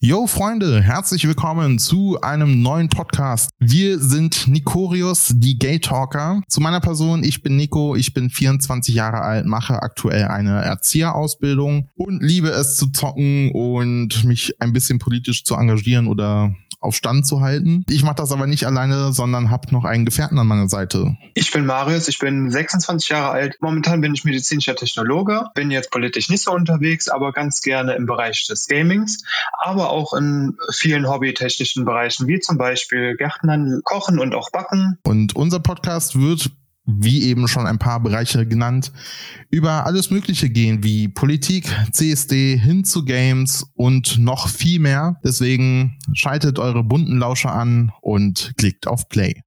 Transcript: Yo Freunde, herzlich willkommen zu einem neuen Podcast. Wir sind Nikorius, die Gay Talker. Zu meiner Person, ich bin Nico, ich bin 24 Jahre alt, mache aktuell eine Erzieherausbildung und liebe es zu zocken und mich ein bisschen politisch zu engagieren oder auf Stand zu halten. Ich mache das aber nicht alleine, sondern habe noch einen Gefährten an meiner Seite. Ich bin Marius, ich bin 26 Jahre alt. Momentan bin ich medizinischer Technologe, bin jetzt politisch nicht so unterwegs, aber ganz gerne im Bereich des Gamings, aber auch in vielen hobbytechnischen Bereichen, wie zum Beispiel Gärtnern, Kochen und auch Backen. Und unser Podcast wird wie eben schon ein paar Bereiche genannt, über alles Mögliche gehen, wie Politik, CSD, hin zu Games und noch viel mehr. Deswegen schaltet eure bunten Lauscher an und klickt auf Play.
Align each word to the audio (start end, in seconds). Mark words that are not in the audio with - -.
Yo 0.00 0.28
Freunde, 0.28 0.80
herzlich 0.80 1.26
willkommen 1.26 1.80
zu 1.80 2.20
einem 2.20 2.62
neuen 2.62 2.88
Podcast. 2.88 3.50
Wir 3.58 3.98
sind 3.98 4.46
Nikorius, 4.46 5.32
die 5.34 5.58
Gay 5.58 5.80
Talker. 5.80 6.40
Zu 6.46 6.60
meiner 6.60 6.78
Person, 6.78 7.24
ich 7.24 7.42
bin 7.42 7.56
Nico, 7.56 7.96
ich 7.96 8.14
bin 8.14 8.30
24 8.30 8.94
Jahre 8.94 9.22
alt, 9.22 9.46
mache 9.46 9.82
aktuell 9.82 10.26
eine 10.26 10.62
Erzieherausbildung 10.62 11.88
und 11.96 12.22
liebe 12.22 12.48
es 12.48 12.76
zu 12.76 12.92
zocken 12.92 13.50
und 13.50 14.22
mich 14.22 14.54
ein 14.60 14.72
bisschen 14.72 15.00
politisch 15.00 15.42
zu 15.42 15.56
engagieren 15.56 16.06
oder 16.06 16.54
auf 16.80 16.94
Stand 16.94 17.26
zu 17.26 17.40
halten. 17.40 17.84
Ich 17.88 18.02
mache 18.02 18.16
das 18.16 18.32
aber 18.32 18.46
nicht 18.46 18.64
alleine, 18.64 19.12
sondern 19.12 19.50
habe 19.50 19.72
noch 19.72 19.84
einen 19.84 20.04
Gefährten 20.04 20.38
an 20.38 20.46
meiner 20.46 20.68
Seite. 20.68 21.16
Ich 21.34 21.50
bin 21.50 21.66
Marius, 21.66 22.08
ich 22.08 22.18
bin 22.18 22.50
26 22.50 23.08
Jahre 23.08 23.30
alt. 23.30 23.56
Momentan 23.60 24.00
bin 24.00 24.14
ich 24.14 24.24
medizinischer 24.24 24.76
Technologe, 24.76 25.44
bin 25.54 25.70
jetzt 25.70 25.90
politisch 25.90 26.28
nicht 26.28 26.42
so 26.42 26.52
unterwegs, 26.52 27.08
aber 27.08 27.32
ganz 27.32 27.60
gerne 27.62 27.94
im 27.94 28.06
Bereich 28.06 28.46
des 28.48 28.66
Gamings, 28.66 29.24
aber 29.58 29.90
auch 29.90 30.14
in 30.14 30.56
vielen 30.72 31.08
hobbytechnischen 31.08 31.84
Bereichen, 31.84 32.26
wie 32.28 32.40
zum 32.40 32.58
Beispiel 32.58 33.16
Gärtnern, 33.16 33.80
Kochen 33.84 34.18
und 34.18 34.34
auch 34.34 34.50
Backen. 34.50 34.98
Und 35.04 35.34
unser 35.34 35.60
Podcast 35.60 36.18
wird 36.18 36.50
wie 36.88 37.24
eben 37.24 37.46
schon 37.48 37.66
ein 37.66 37.78
paar 37.78 38.00
Bereiche 38.00 38.46
genannt, 38.46 38.92
über 39.50 39.84
alles 39.84 40.10
Mögliche 40.10 40.48
gehen, 40.48 40.82
wie 40.82 41.08
Politik, 41.08 41.70
CSD, 41.92 42.56
hin 42.56 42.84
zu 42.84 43.04
Games 43.04 43.66
und 43.74 44.18
noch 44.18 44.48
viel 44.48 44.80
mehr. 44.80 45.16
Deswegen 45.22 45.98
schaltet 46.14 46.58
eure 46.58 46.82
bunten 46.82 47.18
Lauscher 47.18 47.52
an 47.52 47.92
und 48.00 48.54
klickt 48.56 48.86
auf 48.86 49.08
Play. 49.08 49.42